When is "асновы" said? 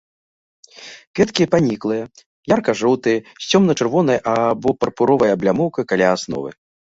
6.17-6.49